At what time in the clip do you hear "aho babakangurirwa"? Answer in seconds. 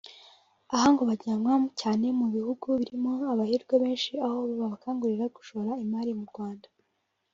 4.25-5.27